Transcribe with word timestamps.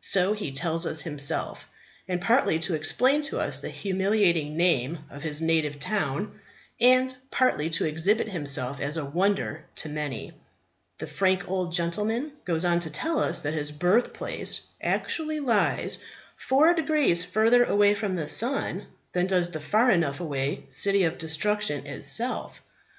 So 0.00 0.32
he 0.32 0.50
tells 0.50 0.86
us 0.86 1.02
himself. 1.02 1.68
And, 2.08 2.18
partly 2.18 2.58
to 2.60 2.74
explain 2.74 3.20
to 3.28 3.38
us 3.38 3.60
the 3.60 3.68
humiliating 3.68 4.56
name 4.56 5.00
of 5.10 5.22
his 5.22 5.42
native 5.42 5.78
town, 5.78 6.40
and 6.80 7.14
partly 7.30 7.68
to 7.68 7.84
exhibit 7.84 8.30
himself 8.30 8.80
as 8.80 8.96
a 8.96 9.04
wonder 9.04 9.66
to 9.74 9.90
many, 9.90 10.32
the 10.96 11.06
frank 11.06 11.46
old 11.50 11.70
gentleman 11.72 12.32
goes 12.46 12.64
on 12.64 12.80
to 12.80 12.88
tell 12.88 13.18
us 13.18 13.42
that 13.42 13.52
his 13.52 13.72
birthplace 13.72 14.62
actually 14.80 15.40
lies 15.40 15.98
four 16.34 16.72
degrees 16.72 17.22
further 17.22 17.62
away 17.64 17.94
from 17.94 18.14
the 18.14 18.26
sun 18.26 18.86
than 19.12 19.26
does 19.26 19.50
the 19.50 19.60
far 19.60 19.90
enough 19.90 20.18
away 20.18 20.64
City 20.70 21.04
of 21.04 21.18
Destruction 21.18 21.86
itself. 21.86 22.62